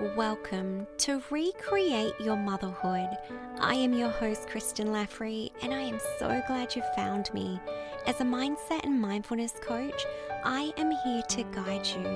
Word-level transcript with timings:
Welcome 0.00 0.86
to 0.96 1.22
Recreate 1.28 2.18
Your 2.18 2.36
Motherhood. 2.36 3.10
I 3.58 3.74
am 3.74 3.92
your 3.92 4.08
host, 4.08 4.48
Kristen 4.48 4.86
Laffrey, 4.86 5.50
and 5.60 5.74
I 5.74 5.82
am 5.82 6.00
so 6.18 6.40
glad 6.46 6.74
you 6.74 6.82
found 6.96 7.32
me. 7.34 7.60
As 8.06 8.18
a 8.22 8.24
mindset 8.24 8.82
and 8.84 8.98
mindfulness 8.98 9.52
coach, 9.60 10.06
I 10.42 10.72
am 10.78 10.90
here 11.04 11.20
to 11.20 11.42
guide 11.52 11.86
you 11.86 12.06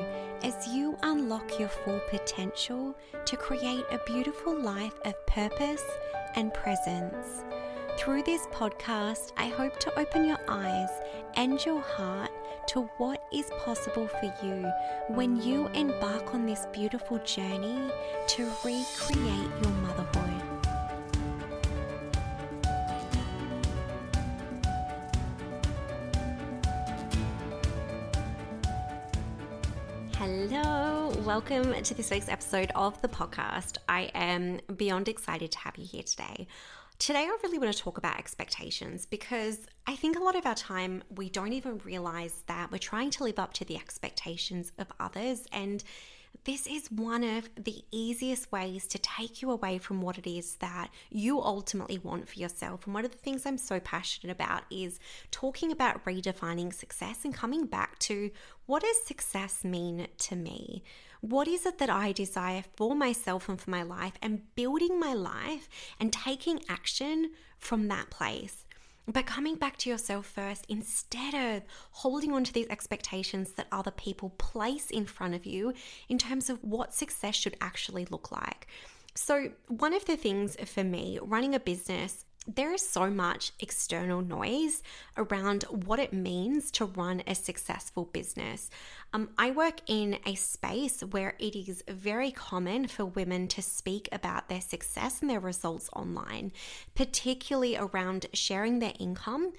as 0.42 0.66
you 0.68 0.96
unlock 1.02 1.60
your 1.60 1.68
full 1.68 2.00
potential 2.08 2.96
to 3.26 3.36
create 3.36 3.84
a 3.90 4.00
beautiful 4.06 4.58
life 4.58 4.98
of 5.04 5.26
purpose 5.26 5.84
and 6.36 6.54
presence. 6.54 7.44
Through 7.98 8.22
this 8.22 8.46
podcast, 8.46 9.32
I 9.36 9.48
hope 9.48 9.78
to 9.80 10.00
open 10.00 10.24
your 10.24 10.40
eyes 10.48 10.88
and 11.36 11.62
your 11.66 11.82
heart 11.82 12.30
to 12.66 12.82
what 12.98 13.24
is 13.32 13.50
possible 13.64 14.06
for 14.06 14.32
you 14.42 14.70
when 15.08 15.40
you 15.42 15.66
embark 15.68 16.34
on 16.34 16.46
this 16.46 16.66
beautiful 16.72 17.18
journey 17.18 17.90
to 18.26 18.44
recreate 18.64 19.50
your 19.62 19.72
motherhood. 19.82 20.42
Hello, 30.16 31.12
welcome 31.26 31.74
to 31.82 31.92
this 31.94 32.10
week's 32.10 32.30
episode 32.30 32.70
of 32.74 33.00
the 33.02 33.08
podcast. 33.08 33.76
I 33.88 34.10
am 34.14 34.60
beyond 34.74 35.08
excited 35.08 35.52
to 35.52 35.58
have 35.58 35.76
you 35.76 35.84
here 35.86 36.02
today. 36.02 36.46
Today, 37.04 37.24
I 37.24 37.36
really 37.42 37.58
want 37.58 37.70
to 37.70 37.78
talk 37.78 37.98
about 37.98 38.18
expectations 38.18 39.04
because 39.04 39.66
I 39.86 39.94
think 39.94 40.16
a 40.16 40.22
lot 40.22 40.36
of 40.36 40.46
our 40.46 40.54
time 40.54 41.02
we 41.14 41.28
don't 41.28 41.52
even 41.52 41.82
realize 41.84 42.44
that 42.46 42.72
we're 42.72 42.78
trying 42.78 43.10
to 43.10 43.24
live 43.24 43.38
up 43.38 43.52
to 43.54 43.64
the 43.66 43.76
expectations 43.76 44.72
of 44.78 44.90
others. 44.98 45.44
And 45.52 45.84
this 46.44 46.66
is 46.66 46.90
one 46.90 47.22
of 47.22 47.50
the 47.62 47.84
easiest 47.90 48.50
ways 48.50 48.86
to 48.86 48.98
take 48.98 49.42
you 49.42 49.50
away 49.50 49.76
from 49.76 50.00
what 50.00 50.16
it 50.16 50.26
is 50.26 50.56
that 50.60 50.88
you 51.10 51.42
ultimately 51.42 51.98
want 51.98 52.26
for 52.26 52.38
yourself. 52.38 52.86
And 52.86 52.94
one 52.94 53.04
of 53.04 53.10
the 53.10 53.18
things 53.18 53.44
I'm 53.44 53.58
so 53.58 53.80
passionate 53.80 54.32
about 54.32 54.62
is 54.70 54.98
talking 55.30 55.72
about 55.72 56.06
redefining 56.06 56.72
success 56.72 57.26
and 57.26 57.34
coming 57.34 57.66
back 57.66 57.98
to 57.98 58.30
what 58.64 58.80
does 58.80 59.04
success 59.04 59.62
mean 59.62 60.06
to 60.20 60.36
me? 60.36 60.82
What 61.24 61.48
is 61.48 61.64
it 61.64 61.78
that 61.78 61.88
I 61.88 62.12
desire 62.12 62.62
for 62.76 62.94
myself 62.94 63.48
and 63.48 63.58
for 63.58 63.70
my 63.70 63.82
life, 63.82 64.12
and 64.20 64.42
building 64.56 65.00
my 65.00 65.14
life 65.14 65.70
and 65.98 66.12
taking 66.12 66.60
action 66.68 67.30
from 67.58 67.88
that 67.88 68.10
place? 68.10 68.66
But 69.08 69.24
coming 69.24 69.54
back 69.54 69.78
to 69.78 69.88
yourself 69.88 70.26
first 70.26 70.66
instead 70.68 71.32
of 71.32 71.62
holding 71.92 72.30
on 72.34 72.44
to 72.44 72.52
these 72.52 72.68
expectations 72.68 73.52
that 73.52 73.68
other 73.72 73.90
people 73.90 74.34
place 74.36 74.90
in 74.90 75.06
front 75.06 75.34
of 75.34 75.46
you 75.46 75.72
in 76.10 76.18
terms 76.18 76.50
of 76.50 76.62
what 76.62 76.92
success 76.92 77.36
should 77.36 77.56
actually 77.58 78.04
look 78.10 78.30
like. 78.30 78.66
So, 79.14 79.52
one 79.68 79.94
of 79.94 80.04
the 80.04 80.18
things 80.18 80.58
for 80.66 80.84
me 80.84 81.18
running 81.22 81.54
a 81.54 81.60
business 81.60 82.26
there 82.46 82.72
is 82.72 82.86
so 82.86 83.08
much 83.10 83.52
external 83.60 84.20
noise 84.20 84.82
around 85.16 85.62
what 85.64 85.98
it 85.98 86.12
means 86.12 86.70
to 86.72 86.84
run 86.84 87.22
a 87.26 87.34
successful 87.34 88.04
business. 88.12 88.70
Um, 89.12 89.30
I 89.38 89.50
work 89.50 89.80
in 89.86 90.18
a 90.26 90.34
space 90.34 91.00
where 91.00 91.34
it 91.38 91.56
is 91.56 91.82
very 91.88 92.30
common 92.30 92.88
for 92.88 93.06
women 93.06 93.48
to 93.48 93.62
speak 93.62 94.08
about 94.12 94.48
their 94.48 94.60
success 94.60 95.20
and 95.20 95.30
their 95.30 95.40
results 95.40 95.88
online, 95.94 96.52
particularly 96.94 97.76
around 97.76 98.26
sharing 98.32 98.78
their 98.78 98.94
income. 98.98 99.52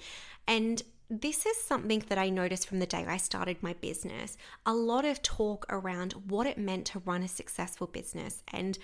And 0.46 0.82
this 1.08 1.46
is 1.46 1.60
something 1.60 2.04
that 2.08 2.18
I 2.18 2.30
noticed 2.30 2.68
from 2.68 2.80
the 2.80 2.86
day 2.86 3.04
I 3.06 3.16
started 3.16 3.62
my 3.62 3.74
business. 3.74 4.36
A 4.64 4.74
lot 4.74 5.04
of 5.04 5.22
talk 5.22 5.64
around 5.68 6.12
what 6.28 6.46
it 6.46 6.58
meant 6.58 6.86
to 6.86 7.00
run 7.00 7.22
a 7.22 7.28
successful 7.28 7.86
business 7.86 8.42
and 8.52 8.78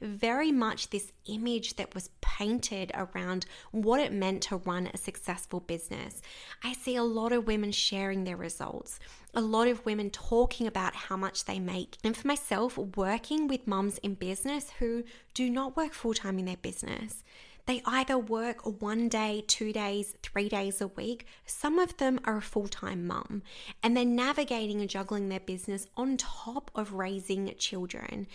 very 0.00 0.52
much 0.52 0.90
this 0.90 1.12
image 1.26 1.76
that 1.76 1.94
was 1.94 2.10
painted 2.20 2.90
around 2.94 3.46
what 3.70 4.00
it 4.00 4.12
meant 4.12 4.42
to 4.42 4.56
run 4.56 4.88
a 4.92 4.96
successful 4.96 5.60
business. 5.60 6.22
I 6.62 6.72
see 6.72 6.96
a 6.96 7.02
lot 7.02 7.32
of 7.32 7.46
women 7.46 7.72
sharing 7.72 8.24
their 8.24 8.36
results, 8.36 8.98
a 9.34 9.40
lot 9.40 9.68
of 9.68 9.84
women 9.84 10.10
talking 10.10 10.66
about 10.66 10.94
how 10.94 11.16
much 11.16 11.44
they 11.44 11.58
make. 11.58 11.96
And 12.02 12.16
for 12.16 12.26
myself, 12.26 12.78
working 12.78 13.46
with 13.48 13.66
mums 13.66 13.98
in 13.98 14.14
business 14.14 14.70
who 14.78 15.04
do 15.34 15.50
not 15.50 15.76
work 15.76 15.92
full 15.92 16.14
time 16.14 16.38
in 16.38 16.46
their 16.46 16.56
business. 16.56 17.22
They 17.70 17.82
either 17.86 18.18
work 18.18 18.62
one 18.80 19.08
day, 19.08 19.44
two 19.46 19.72
days, 19.72 20.16
three 20.24 20.48
days 20.48 20.80
a 20.80 20.88
week. 20.88 21.24
Some 21.46 21.78
of 21.78 21.96
them 21.98 22.18
are 22.24 22.38
a 22.38 22.42
full 22.42 22.66
time 22.66 23.06
mum 23.06 23.44
and 23.80 23.96
they're 23.96 24.04
navigating 24.04 24.80
and 24.80 24.90
juggling 24.90 25.28
their 25.28 25.38
business 25.38 25.86
on 25.96 26.16
top 26.16 26.72
of 26.74 26.94
raising 26.94 27.54
children. 27.58 28.26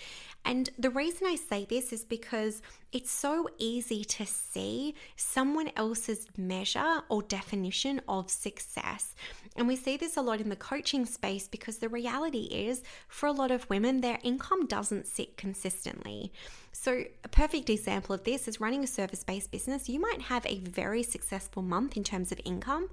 And 0.46 0.70
the 0.80 0.90
reason 0.90 1.28
I 1.28 1.36
say 1.36 1.66
this 1.66 1.92
is 1.92 2.06
because 2.06 2.62
it's 2.94 3.12
so 3.12 3.50
easy 3.58 4.06
to 4.06 4.26
see 4.26 4.96
someone 5.18 5.70
else's 5.76 6.28
measure 6.38 7.02
or 7.10 7.22
definition 7.22 8.00
of 8.08 8.32
success. 8.32 9.16
And 9.58 9.68
we 9.68 9.76
see 9.76 9.98
this 9.98 10.16
a 10.16 10.22
lot 10.22 10.40
in 10.40 10.48
the 10.48 10.56
coaching 10.56 11.06
space 11.06 11.50
because 11.50 11.80
the 11.80 11.90
reality 11.90 12.44
is, 12.44 12.84
for 13.10 13.28
a 13.28 13.34
lot 13.34 13.52
of 13.52 13.70
women, 13.70 14.00
their 14.00 14.20
income 14.24 14.66
doesn't 14.66 15.08
sit 15.08 15.36
consistently. 15.36 16.32
So, 16.78 17.06
a 17.24 17.30
perfect 17.30 17.70
example 17.70 18.14
of 18.14 18.26
this 18.26 18.50
is 18.50 18.60
running 18.60 18.84
a 18.84 18.88
service 18.88 19.24
based 19.24 19.50
business. 19.50 19.88
You 19.88 19.98
might 19.98 20.24
have 20.24 20.46
a 20.46 20.60
very 20.60 21.04
successful 21.04 21.64
month 21.64 21.96
in 21.96 22.04
terms 22.04 22.34
of 22.34 22.42
income, 22.44 22.90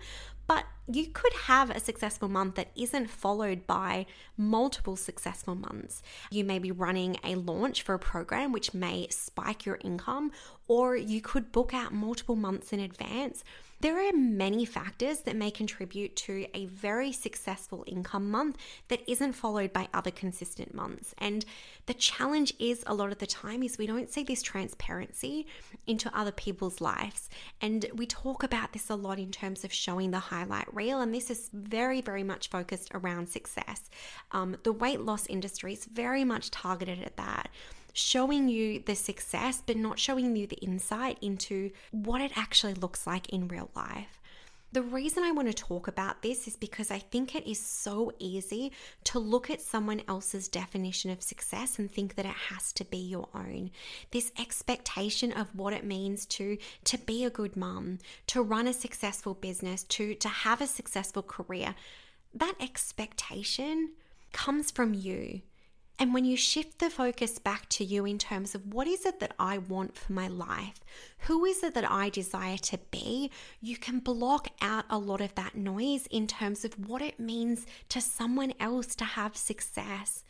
but 0.46 0.64
you 0.86 1.08
could 1.08 1.32
have 1.32 1.68
a 1.68 1.80
successful 1.80 2.28
month 2.28 2.54
that 2.54 2.70
isn't 2.76 3.10
followed 3.10 3.66
by 3.66 4.06
multiple 4.36 4.94
successful 4.94 5.56
months. 5.56 6.00
You 6.30 6.44
may 6.44 6.60
be 6.60 6.70
running 6.70 7.18
a 7.24 7.34
launch 7.34 7.82
for 7.82 7.94
a 7.94 7.98
program 7.98 8.52
which 8.52 8.72
may 8.72 9.08
spike 9.10 9.66
your 9.66 9.80
income, 9.82 10.30
or 10.68 10.94
you 10.96 11.20
could 11.20 11.50
book 11.50 11.74
out 11.74 11.92
multiple 11.92 12.36
months 12.36 12.72
in 12.72 12.78
advance 12.78 13.42
there 13.82 13.98
are 13.98 14.12
many 14.12 14.64
factors 14.64 15.20
that 15.22 15.34
may 15.34 15.50
contribute 15.50 16.14
to 16.14 16.46
a 16.54 16.66
very 16.66 17.10
successful 17.10 17.82
income 17.88 18.30
month 18.30 18.56
that 18.86 19.02
isn't 19.10 19.32
followed 19.32 19.72
by 19.72 19.88
other 19.92 20.12
consistent 20.12 20.72
months. 20.72 21.16
And 21.18 21.44
the 21.86 21.94
challenge 21.94 22.54
is 22.60 22.84
a 22.86 22.94
lot 22.94 23.10
of 23.10 23.18
the 23.18 23.26
time 23.26 23.64
is 23.64 23.78
we 23.78 23.88
don't 23.88 24.08
see 24.08 24.22
this 24.22 24.40
transparency 24.40 25.48
into 25.84 26.16
other 26.16 26.30
people's 26.30 26.80
lives. 26.80 27.28
And 27.60 27.84
we 27.92 28.06
talk 28.06 28.44
about 28.44 28.72
this 28.72 28.88
a 28.88 28.94
lot 28.94 29.18
in 29.18 29.32
terms 29.32 29.64
of 29.64 29.72
showing 29.72 30.12
the 30.12 30.20
highlight 30.20 30.72
reel. 30.72 31.00
And 31.00 31.12
this 31.12 31.28
is 31.28 31.50
very, 31.52 32.00
very 32.00 32.22
much 32.22 32.50
focused 32.50 32.92
around 32.94 33.30
success. 33.30 33.90
Um, 34.30 34.56
the 34.62 34.72
weight 34.72 35.00
loss 35.00 35.26
industry 35.26 35.72
is 35.72 35.86
very 35.86 36.22
much 36.22 36.52
targeted 36.52 37.02
at 37.02 37.16
that 37.16 37.48
showing 37.92 38.48
you 38.48 38.82
the 38.84 38.94
success, 38.94 39.62
but 39.64 39.76
not 39.76 39.98
showing 39.98 40.34
you 40.36 40.46
the 40.46 40.56
insight 40.56 41.18
into 41.20 41.70
what 41.90 42.20
it 42.20 42.32
actually 42.36 42.74
looks 42.74 43.06
like 43.06 43.28
in 43.28 43.48
real 43.48 43.70
life. 43.74 44.20
The 44.72 44.82
reason 44.82 45.22
I 45.22 45.32
want 45.32 45.48
to 45.48 45.54
talk 45.54 45.86
about 45.86 46.22
this 46.22 46.48
is 46.48 46.56
because 46.56 46.90
I 46.90 46.98
think 46.98 47.34
it 47.34 47.46
is 47.46 47.60
so 47.60 48.10
easy 48.18 48.72
to 49.04 49.18
look 49.18 49.50
at 49.50 49.60
someone 49.60 50.00
else's 50.08 50.48
definition 50.48 51.10
of 51.10 51.22
success 51.22 51.78
and 51.78 51.90
think 51.90 52.14
that 52.14 52.24
it 52.24 52.32
has 52.48 52.72
to 52.74 52.84
be 52.86 52.96
your 52.96 53.28
own. 53.34 53.70
This 54.12 54.32
expectation 54.38 55.30
of 55.30 55.54
what 55.54 55.74
it 55.74 55.84
means 55.84 56.24
to 56.26 56.56
to 56.84 56.96
be 56.96 57.22
a 57.22 57.30
good 57.30 57.54
mum, 57.54 57.98
to 58.28 58.40
run 58.40 58.66
a 58.66 58.72
successful 58.72 59.34
business, 59.34 59.84
to 59.84 60.14
to 60.14 60.28
have 60.28 60.62
a 60.62 60.66
successful 60.66 61.22
career. 61.22 61.74
That 62.32 62.54
expectation 62.58 63.90
comes 64.32 64.70
from 64.70 64.94
you. 64.94 65.42
And 65.98 66.12
when 66.12 66.24
you 66.24 66.36
shift 66.36 66.78
the 66.78 66.90
focus 66.90 67.38
back 67.38 67.68
to 67.70 67.84
you 67.84 68.04
in 68.04 68.18
terms 68.18 68.54
of 68.54 68.74
what 68.74 68.88
is 68.88 69.06
it 69.06 69.20
that 69.20 69.34
I 69.38 69.58
want 69.58 69.96
for 69.96 70.12
my 70.12 70.26
life, 70.26 70.80
who 71.20 71.44
is 71.44 71.62
it 71.62 71.74
that 71.74 71.88
I 71.88 72.08
desire 72.08 72.56
to 72.58 72.78
be, 72.90 73.30
you 73.60 73.76
can 73.76 74.00
block 74.00 74.48
out 74.60 74.84
a 74.90 74.98
lot 74.98 75.20
of 75.20 75.34
that 75.36 75.54
noise 75.54 76.06
in 76.10 76.26
terms 76.26 76.64
of 76.64 76.88
what 76.88 77.02
it 77.02 77.20
means 77.20 77.66
to 77.90 78.00
someone 78.00 78.52
else 78.58 78.96
to 78.96 79.04
have 79.04 79.36
success. 79.36 80.24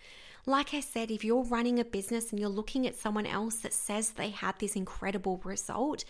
Like 0.44 0.74
I 0.74 0.80
said, 0.80 1.10
if 1.10 1.24
you're 1.24 1.44
running 1.44 1.78
a 1.78 1.84
business 1.84 2.30
and 2.30 2.40
you're 2.40 2.48
looking 2.48 2.86
at 2.86 2.96
someone 2.96 3.26
else 3.26 3.56
that 3.58 3.72
says 3.72 4.10
they 4.10 4.30
had 4.30 4.58
this 4.58 4.74
incredible 4.74 5.40
result, 5.44 6.04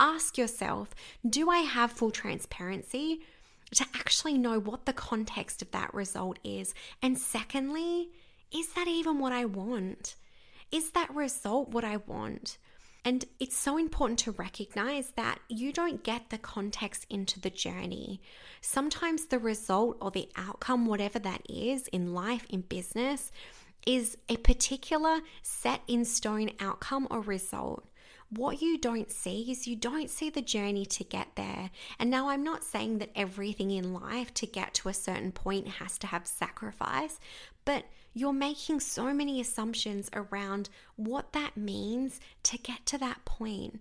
ask 0.00 0.38
yourself 0.38 0.94
do 1.28 1.50
I 1.50 1.58
have 1.58 1.92
full 1.92 2.10
transparency? 2.10 3.20
To 3.74 3.86
actually 3.94 4.38
know 4.38 4.58
what 4.60 4.86
the 4.86 4.92
context 4.92 5.60
of 5.60 5.70
that 5.72 5.92
result 5.92 6.38
is. 6.44 6.74
And 7.02 7.18
secondly, 7.18 8.08
is 8.52 8.72
that 8.74 8.88
even 8.88 9.18
what 9.18 9.32
I 9.32 9.44
want? 9.44 10.16
Is 10.70 10.90
that 10.90 11.14
result 11.14 11.70
what 11.70 11.84
I 11.84 11.98
want? 11.98 12.58
And 13.04 13.24
it's 13.38 13.56
so 13.56 13.76
important 13.76 14.18
to 14.20 14.30
recognize 14.32 15.10
that 15.10 15.38
you 15.48 15.72
don't 15.72 16.02
get 16.02 16.30
the 16.30 16.38
context 16.38 17.06
into 17.10 17.38
the 17.38 17.50
journey. 17.50 18.22
Sometimes 18.62 19.26
the 19.26 19.38
result 19.38 19.98
or 20.00 20.10
the 20.10 20.30
outcome, 20.36 20.86
whatever 20.86 21.18
that 21.18 21.42
is 21.48 21.86
in 21.88 22.14
life, 22.14 22.46
in 22.48 22.62
business, 22.62 23.30
is 23.86 24.16
a 24.30 24.38
particular 24.38 25.20
set 25.42 25.82
in 25.86 26.06
stone 26.06 26.50
outcome 26.60 27.06
or 27.10 27.20
result. 27.20 27.86
What 28.30 28.62
you 28.62 28.78
don't 28.78 29.10
see 29.10 29.50
is 29.50 29.66
you 29.66 29.76
don't 29.76 30.08
see 30.08 30.30
the 30.30 30.40
journey 30.40 30.86
to 30.86 31.04
get 31.04 31.28
there. 31.36 31.70
And 31.98 32.10
now 32.10 32.30
I'm 32.30 32.42
not 32.42 32.64
saying 32.64 32.98
that 32.98 33.10
everything 33.14 33.70
in 33.70 33.92
life 33.92 34.32
to 34.34 34.46
get 34.46 34.72
to 34.74 34.88
a 34.88 34.94
certain 34.94 35.30
point 35.30 35.68
has 35.68 35.98
to 35.98 36.06
have 36.06 36.26
sacrifice, 36.26 37.20
but 37.66 37.84
You're 38.14 38.32
making 38.32 38.80
so 38.80 39.12
many 39.12 39.40
assumptions 39.40 40.08
around 40.12 40.70
what 40.96 41.32
that 41.32 41.56
means 41.56 42.20
to 42.44 42.56
get 42.56 42.86
to 42.86 42.98
that 42.98 43.24
point. 43.24 43.80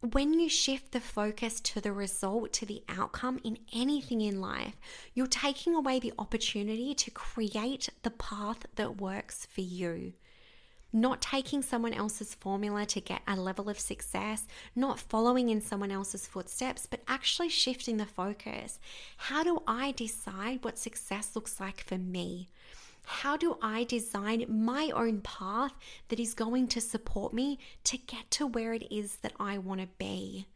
When 0.00 0.38
you 0.38 0.48
shift 0.48 0.92
the 0.92 1.00
focus 1.00 1.60
to 1.62 1.80
the 1.80 1.92
result, 1.92 2.52
to 2.54 2.66
the 2.66 2.84
outcome 2.88 3.40
in 3.42 3.58
anything 3.72 4.20
in 4.20 4.40
life, 4.40 4.76
you're 5.14 5.26
taking 5.26 5.74
away 5.74 5.98
the 5.98 6.12
opportunity 6.18 6.94
to 6.94 7.10
create 7.10 7.88
the 8.02 8.10
path 8.10 8.66
that 8.76 9.00
works 9.00 9.46
for 9.46 9.62
you 9.62 10.12
not 10.96 11.20
taking 11.20 11.62
someone 11.62 11.92
else's 11.92 12.34
formula 12.34 12.86
to 12.86 13.00
get 13.00 13.20
a 13.28 13.36
level 13.36 13.68
of 13.68 13.78
success, 13.78 14.46
not 14.74 14.98
following 14.98 15.50
in 15.50 15.60
someone 15.60 15.90
else's 15.90 16.26
footsteps, 16.26 16.86
but 16.86 17.02
actually 17.06 17.50
shifting 17.50 17.98
the 17.98 18.06
focus. 18.06 18.78
How 19.18 19.44
do 19.44 19.62
I 19.66 19.92
decide 19.92 20.64
what 20.64 20.78
success 20.78 21.32
looks 21.34 21.60
like 21.60 21.82
for 21.84 21.98
me? 21.98 22.48
How 23.06 23.36
do 23.36 23.56
I 23.62 23.84
design 23.84 24.44
my 24.48 24.90
own 24.94 25.20
path 25.22 25.72
that 26.08 26.20
is 26.20 26.34
going 26.34 26.68
to 26.68 26.80
support 26.80 27.32
me 27.32 27.58
to 27.84 27.96
get 27.96 28.30
to 28.32 28.46
where 28.46 28.74
it 28.74 28.86
is 28.90 29.16
that 29.16 29.32
I 29.40 29.58
want 29.58 29.80
to 29.80 29.88
be? 29.98 30.46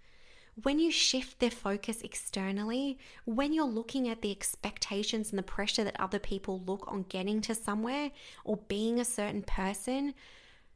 when 0.62 0.78
you 0.78 0.90
shift 0.90 1.38
their 1.38 1.50
focus 1.50 2.02
externally, 2.02 2.98
when 3.24 3.52
you're 3.52 3.64
looking 3.64 4.08
at 4.08 4.22
the 4.22 4.30
expectations 4.30 5.30
and 5.30 5.38
the 5.38 5.42
pressure 5.42 5.84
that 5.84 5.98
other 6.00 6.18
people 6.18 6.62
look 6.66 6.84
on 6.86 7.04
getting 7.08 7.40
to 7.42 7.54
somewhere 7.54 8.10
or 8.44 8.56
being 8.68 9.00
a 9.00 9.04
certain 9.04 9.42
person, 9.42 10.14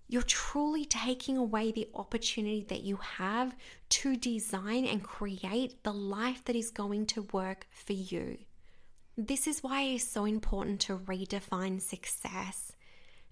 you're 0.09 0.23
truly 0.23 0.85
taking 0.85 1.37
away 1.37 1.73
the 1.73 1.88
opportunity 1.94 2.65
that 2.69 2.82
you 2.82 2.97
have 2.97 3.55
to 3.88 4.17
design 4.17 4.85
and 4.85 5.03
create 5.03 5.82
the 5.82 5.93
life 5.93 6.44
that 6.44 6.56
is 6.56 6.70
going 6.70 7.06
to 7.06 7.23
work 7.32 7.67
for 7.70 7.94
you. 7.94 8.38
This 9.17 9.47
is 9.47 9.63
why 9.63 9.83
it 9.83 9.95
is 9.95 10.09
so 10.09 10.25
important 10.25 10.81
to 10.83 10.97
redefine 10.97 11.81
success 11.81 12.73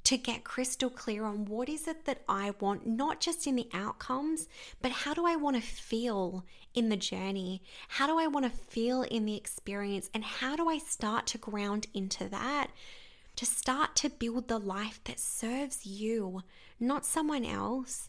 to 0.04 0.16
get 0.16 0.44
crystal 0.44 0.90
clear 0.90 1.24
on 1.24 1.44
what 1.44 1.68
is 1.68 1.86
it 1.86 2.04
that 2.06 2.22
I 2.28 2.52
want, 2.60 2.86
not 2.86 3.20
just 3.20 3.46
in 3.46 3.56
the 3.56 3.68
outcomes, 3.72 4.48
but 4.80 4.90
how 4.90 5.14
do 5.14 5.26
I 5.26 5.36
want 5.36 5.56
to 5.56 5.62
feel 5.62 6.44
in 6.74 6.88
the 6.88 6.96
journey? 6.96 7.62
How 7.88 8.06
do 8.06 8.18
I 8.18 8.26
want 8.26 8.44
to 8.46 8.58
feel 8.68 9.02
in 9.02 9.24
the 9.26 9.36
experience? 9.36 10.10
And 10.12 10.24
how 10.24 10.56
do 10.56 10.68
I 10.68 10.78
start 10.78 11.26
to 11.28 11.38
ground 11.38 11.86
into 11.94 12.28
that? 12.28 12.68
To 13.36 13.46
start 13.46 13.94
to 13.96 14.10
build 14.10 14.48
the 14.48 14.58
life 14.58 15.00
that 15.04 15.20
serves 15.20 15.86
you, 15.86 16.42
not 16.80 17.06
someone 17.06 17.44
else. 17.44 18.08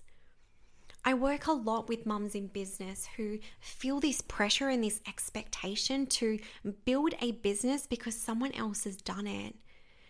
I 1.05 1.13
work 1.13 1.47
a 1.47 1.51
lot 1.51 1.89
with 1.89 2.05
mums 2.05 2.33
in 2.33 2.47
business 2.47 3.09
who 3.17 3.39
feel 3.59 3.99
this 3.99 4.21
pressure 4.21 4.69
and 4.69 4.81
this 4.81 5.01
expectation 5.05 6.05
to 6.07 6.39
build 6.85 7.13
a 7.19 7.33
business 7.33 7.85
because 7.85 8.15
someone 8.15 8.53
else 8.53 8.85
has 8.85 8.95
done 8.95 9.27
it. 9.27 9.55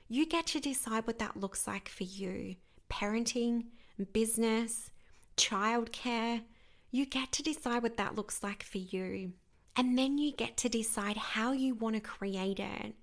You 0.08 0.28
get 0.28 0.46
to 0.48 0.60
decide 0.60 1.08
what 1.08 1.18
that 1.18 1.38
looks 1.38 1.66
like 1.66 1.90
for 1.90 2.04
you 2.04 2.56
parenting, 2.92 3.66
business, 4.12 4.92
childcare. 5.36 6.44
You 6.92 7.08
get 7.08 7.32
to 7.32 7.44
decide 7.44 7.82
what 7.82 7.98
that 7.98 8.14
looks 8.14 8.44
like 8.44 8.62
for 8.62 8.78
you. 8.78 9.34
And 9.76 9.98
then 9.98 10.20
you 10.20 10.32
get 10.32 10.58
to 10.58 10.70
decide 10.70 11.18
how 11.18 11.54
you 11.54 11.74
want 11.74 11.96
to 11.96 12.02
create 12.02 12.60
it. 12.60 12.94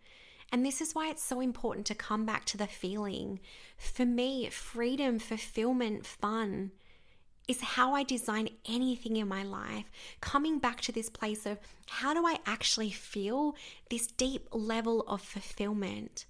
And 0.53 0.65
this 0.65 0.81
is 0.81 0.95
why 0.95 1.11
it's 1.11 1.25
so 1.25 1.41
important 1.41 1.87
to 1.87 1.97
come 1.97 2.25
back 2.25 2.45
to 2.47 2.57
the 2.57 2.69
feeling. 2.69 3.41
For 3.77 4.05
me, 4.07 4.49
freedom, 4.49 5.19
fulfillment, 5.19 6.07
fun 6.07 6.71
is 7.51 7.61
how 7.61 7.95
I 7.95 8.03
design 8.03 8.49
anything 8.69 9.17
in 9.17 9.29
my 9.29 9.43
life. 9.43 9.91
Coming 10.21 10.59
back 10.59 10.81
to 10.83 10.93
this 10.93 11.11
place 11.11 11.45
of 11.45 11.59
how 11.87 12.15
do 12.15 12.27
I 12.27 12.39
actually 12.47 12.91
feel 12.91 13.57
this 13.91 14.07
deep 14.07 14.49
level 14.53 15.03
of 15.03 15.21
fulfillment? 15.21 16.27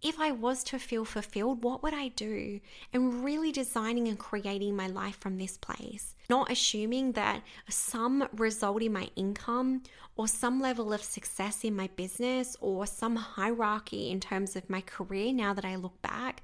if 0.00 0.20
I 0.20 0.30
was 0.30 0.62
to 0.64 0.78
feel 0.78 1.04
fulfilled, 1.04 1.64
what 1.64 1.82
would 1.82 1.94
I 1.94 2.08
do? 2.08 2.60
And 2.92 3.24
really 3.24 3.50
designing 3.50 4.06
and 4.06 4.18
creating 4.18 4.76
my 4.76 4.86
life 4.86 5.18
from 5.18 5.38
this 5.38 5.58
place. 5.58 6.14
Not 6.30 6.52
assuming 6.52 7.12
that 7.12 7.42
some 7.68 8.28
result 8.32 8.82
in 8.82 8.92
my 8.92 9.10
income 9.16 9.82
or 10.16 10.28
some 10.28 10.60
level 10.60 10.92
of 10.92 11.02
success 11.02 11.64
in 11.64 11.74
my 11.74 11.88
business 11.96 12.56
or 12.60 12.86
some 12.86 13.16
hierarchy 13.16 14.10
in 14.10 14.20
terms 14.20 14.54
of 14.54 14.70
my 14.70 14.82
career 14.82 15.32
now 15.32 15.52
that 15.52 15.64
I 15.64 15.74
look 15.74 16.00
back, 16.00 16.42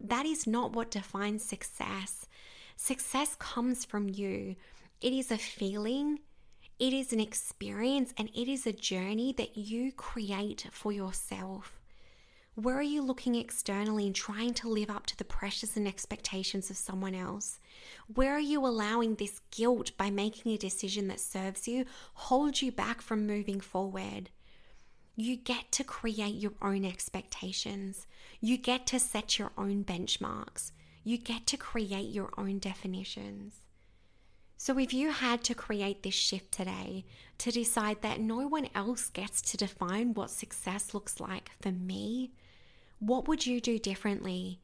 that 0.00 0.24
is 0.24 0.46
not 0.46 0.72
what 0.72 0.90
defines 0.90 1.44
success. 1.44 2.26
Success 2.80 3.34
comes 3.40 3.84
from 3.84 4.08
you, 4.08 4.54
it 5.00 5.12
is 5.12 5.32
a 5.32 5.36
feeling. 5.36 6.20
It 6.78 6.92
is 6.92 7.12
an 7.12 7.18
experience 7.18 8.14
and 8.16 8.30
it 8.32 8.48
is 8.48 8.68
a 8.68 8.72
journey 8.72 9.34
that 9.36 9.56
you 9.56 9.90
create 9.90 10.68
for 10.70 10.92
yourself. 10.92 11.80
Where 12.54 12.78
are 12.78 12.82
you 12.82 13.02
looking 13.02 13.34
externally 13.34 14.06
and 14.06 14.14
trying 14.14 14.54
to 14.54 14.68
live 14.68 14.90
up 14.90 15.06
to 15.06 15.16
the 15.16 15.24
pressures 15.24 15.76
and 15.76 15.88
expectations 15.88 16.70
of 16.70 16.76
someone 16.76 17.16
else? 17.16 17.58
Where 18.14 18.32
are 18.32 18.38
you 18.38 18.64
allowing 18.64 19.16
this 19.16 19.40
guilt 19.50 19.90
by 19.98 20.10
making 20.10 20.52
a 20.52 20.56
decision 20.56 21.08
that 21.08 21.18
serves 21.18 21.66
you 21.66 21.84
hold 22.14 22.62
you 22.62 22.70
back 22.70 23.02
from 23.02 23.26
moving 23.26 23.58
forward? 23.58 24.30
You 25.16 25.36
get 25.36 25.72
to 25.72 25.82
create 25.82 26.36
your 26.36 26.54
own 26.62 26.84
expectations. 26.84 28.06
You 28.40 28.56
get 28.56 28.86
to 28.86 29.00
set 29.00 29.36
your 29.36 29.50
own 29.58 29.84
benchmarks. 29.84 30.70
You 31.08 31.16
get 31.16 31.46
to 31.46 31.56
create 31.56 32.10
your 32.10 32.28
own 32.36 32.58
definitions. 32.58 33.62
So, 34.58 34.78
if 34.78 34.92
you 34.92 35.10
had 35.10 35.42
to 35.44 35.54
create 35.54 36.02
this 36.02 36.12
shift 36.12 36.52
today 36.52 37.06
to 37.38 37.50
decide 37.50 38.02
that 38.02 38.20
no 38.20 38.46
one 38.46 38.68
else 38.74 39.08
gets 39.08 39.40
to 39.40 39.56
define 39.56 40.12
what 40.12 40.28
success 40.28 40.92
looks 40.92 41.18
like 41.18 41.50
for 41.62 41.72
me, 41.72 42.32
what 42.98 43.26
would 43.26 43.46
you 43.46 43.58
do 43.58 43.78
differently? 43.78 44.60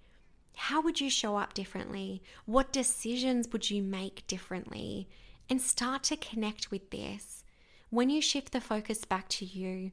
How 0.57 0.83
would 0.83 1.01
you 1.01 1.09
show 1.09 1.39
up 1.39 1.55
differently? 1.55 2.23
What 2.45 2.75
decisions 2.75 3.49
would 3.51 3.71
you 3.71 3.83
make 3.83 4.27
differently? 4.27 5.09
And 5.49 5.63
start 5.63 6.03
to 6.03 6.17
connect 6.19 6.71
with 6.71 6.91
this. 6.91 7.43
When 7.89 8.11
you 8.11 8.21
shift 8.21 8.53
the 8.53 8.61
focus 8.61 9.07
back 9.07 9.31
to 9.31 9.47
you, 9.47 9.93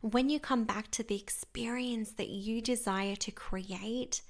when 0.00 0.30
you 0.30 0.40
come 0.40 0.64
back 0.64 0.90
to 0.92 1.02
the 1.02 1.16
experience 1.16 2.12
that 2.12 2.30
you 2.30 2.62
desire 2.62 3.16
to 3.16 3.30
create, 3.30 4.22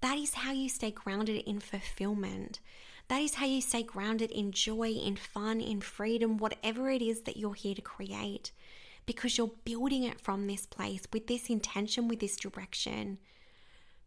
that 0.00 0.18
is 0.18 0.34
how 0.34 0.52
you 0.52 0.68
stay 0.68 0.90
grounded 0.90 1.42
in 1.46 1.60
fulfillment. 1.60 2.60
That 3.08 3.22
is 3.22 3.34
how 3.34 3.46
you 3.46 3.60
stay 3.60 3.82
grounded 3.82 4.30
in 4.30 4.52
joy, 4.52 4.90
in 4.90 5.16
fun, 5.16 5.60
in 5.60 5.80
freedom, 5.80 6.36
whatever 6.36 6.90
it 6.90 7.02
is 7.02 7.22
that 7.22 7.36
you're 7.36 7.54
here 7.54 7.74
to 7.74 7.82
create 7.82 8.52
because 9.08 9.38
you're 9.38 9.50
building 9.64 10.04
it 10.04 10.20
from 10.20 10.46
this 10.46 10.66
place 10.66 11.02
with 11.14 11.26
this 11.28 11.48
intention, 11.48 12.08
with 12.08 12.20
this 12.20 12.36
direction. 12.36 13.16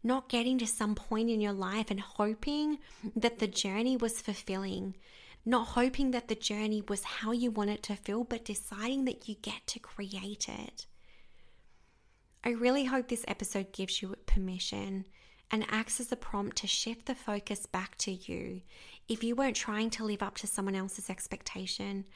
Not 0.04 0.28
getting 0.28 0.58
to 0.58 0.66
some 0.66 0.94
point 0.94 1.28
in 1.28 1.40
your 1.40 1.52
life 1.52 1.90
and 1.90 1.98
hoping 1.98 2.78
that 3.16 3.40
the 3.40 3.48
journey 3.48 3.96
was 3.96 4.20
fulfilling, 4.20 4.94
not 5.44 5.68
hoping 5.68 6.12
that 6.12 6.28
the 6.28 6.36
journey 6.36 6.84
was 6.86 7.02
how 7.02 7.32
you 7.32 7.50
want 7.50 7.70
it 7.70 7.82
to 7.84 7.96
feel, 7.96 8.22
but 8.22 8.44
deciding 8.44 9.04
that 9.06 9.28
you 9.28 9.34
get 9.42 9.66
to 9.66 9.80
create 9.80 10.48
it. 10.48 10.86
I 12.44 12.50
really 12.50 12.84
hope 12.84 13.08
this 13.08 13.24
episode 13.26 13.72
gives 13.72 14.02
you 14.02 14.14
permission 14.26 15.06
and 15.52 15.66
acts 15.68 16.00
as 16.00 16.10
a 16.10 16.16
prompt 16.16 16.56
to 16.56 16.66
shift 16.66 17.04
the 17.06 17.14
focus 17.14 17.66
back 17.66 17.96
to 17.98 18.10
you. 18.10 18.62
If 19.06 19.22
you 19.22 19.36
weren't 19.36 19.54
trying 19.54 19.90
to 19.90 20.04
live 20.04 20.22
up 20.22 20.36
to 20.38 20.46
someone 20.46 20.74
else's 20.74 21.10
expectation, 21.10 22.06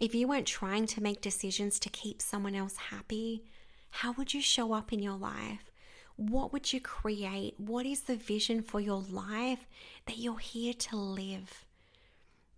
if 0.00 0.14
you 0.14 0.26
weren't 0.26 0.46
trying 0.46 0.86
to 0.86 1.02
make 1.02 1.20
decisions 1.20 1.78
to 1.80 1.90
keep 1.90 2.22
someone 2.22 2.54
else 2.54 2.76
happy, 2.76 3.44
how 3.90 4.12
would 4.12 4.32
you 4.32 4.40
show 4.40 4.72
up 4.72 4.92
in 4.92 5.02
your 5.02 5.16
life? 5.16 5.70
What 6.16 6.52
would 6.52 6.72
you 6.72 6.80
create? 6.80 7.54
What 7.58 7.84
is 7.84 8.02
the 8.02 8.16
vision 8.16 8.62
for 8.62 8.80
your 8.80 9.04
life 9.10 9.66
that 10.06 10.16
you're 10.18 10.38
here 10.38 10.72
to 10.72 10.96
live? 10.96 11.66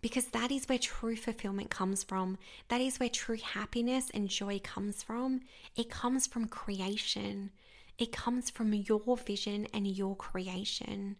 Because 0.01 0.27
that 0.27 0.49
is 0.49 0.67
where 0.69 0.77
true 0.77 1.17
fulfillment 1.17 1.69
comes 1.69 2.03
from. 2.03 2.37
That 2.69 2.79
is 2.79 2.99
where 3.01 3.09
true 3.09 3.37
happiness 3.41 4.09
and 4.13 4.29
joy 4.29 4.59
comes 4.63 5.03
from. 5.03 5.41
It 5.75 5.89
comes 5.89 6.25
from 6.25 6.47
creation, 6.47 7.51
it 7.99 8.13
comes 8.13 8.49
from 8.49 8.73
your 8.73 9.17
vision 9.17 9.67
and 9.73 9.85
your 9.85 10.15
creation. 10.15 11.17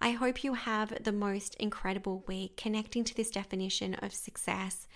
I 0.00 0.10
hope 0.10 0.44
you 0.44 0.54
have 0.54 1.02
the 1.02 1.12
most 1.12 1.54
incredible 1.56 2.24
week 2.26 2.56
connecting 2.56 3.04
to 3.04 3.14
this 3.14 3.30
definition 3.30 3.94
of 3.94 4.12
success, 4.12 4.88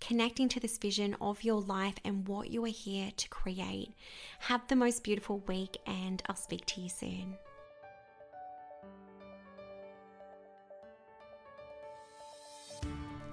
connecting 0.00 0.48
to 0.48 0.60
this 0.60 0.78
vision 0.78 1.14
of 1.20 1.44
your 1.44 1.60
life 1.60 1.96
and 2.04 2.26
what 2.26 2.50
you 2.50 2.64
are 2.64 2.68
here 2.68 3.10
to 3.16 3.28
create. 3.28 3.92
Have 4.40 4.66
the 4.68 4.76
most 4.76 5.04
beautiful 5.04 5.38
week, 5.46 5.76
and 5.86 6.22
I'll 6.26 6.36
speak 6.36 6.66
to 6.66 6.80
you 6.80 6.88
soon. 6.88 7.36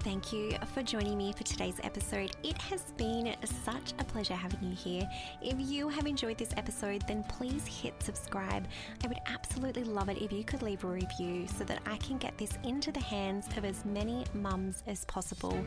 Thank 0.02 0.32
you 0.32 0.52
for 0.72 0.82
joining 0.82 1.18
me 1.18 1.30
for 1.32 1.44
today's 1.44 1.78
episode. 1.82 2.34
It 2.42 2.56
has 2.56 2.80
been 2.92 3.36
such 3.64 3.92
a 3.98 4.04
pleasure 4.04 4.34
having 4.34 4.70
you 4.70 4.74
here. 4.74 5.06
If 5.42 5.56
you 5.58 5.90
have 5.90 6.06
enjoyed 6.06 6.38
this 6.38 6.54
episode, 6.56 7.04
then 7.06 7.22
please 7.24 7.66
hit 7.66 7.92
subscribe. 8.02 8.66
I 9.04 9.08
would 9.08 9.18
absolutely 9.26 9.84
love 9.84 10.08
it 10.08 10.22
if 10.22 10.32
you 10.32 10.42
could 10.42 10.62
leave 10.62 10.84
a 10.84 10.86
review 10.86 11.46
so 11.46 11.64
that 11.64 11.80
I 11.84 11.98
can 11.98 12.16
get 12.16 12.38
this 12.38 12.56
into 12.64 12.90
the 12.90 13.00
hands 13.00 13.46
of 13.58 13.66
as 13.66 13.84
many 13.84 14.24
mums 14.32 14.82
as 14.86 15.04
possible. 15.04 15.62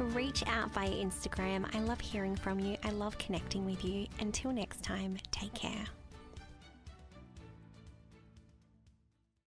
Reach 0.00 0.42
out 0.48 0.72
via 0.72 0.90
Instagram. 0.90 1.72
I 1.72 1.78
love 1.78 2.00
hearing 2.00 2.34
from 2.34 2.58
you, 2.58 2.76
I 2.82 2.90
love 2.90 3.16
connecting 3.18 3.64
with 3.64 3.84
you. 3.84 4.08
Until 4.18 4.50
next 4.50 4.82
time, 4.82 5.16
take 5.30 5.54
care. 5.54 5.86